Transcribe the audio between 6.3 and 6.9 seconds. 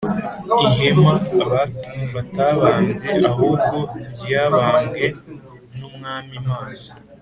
Imana